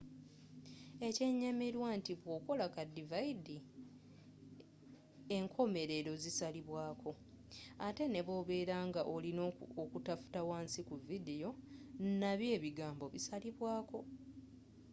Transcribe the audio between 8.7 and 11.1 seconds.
nga olina okutafuta wansi ku